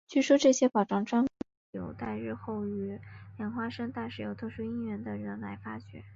[0.07, 1.29] 据说这些宝藏专门
[1.71, 2.99] 留待日后与
[3.37, 6.03] 莲花生大士有特殊因缘且高证量的修行人来发觉。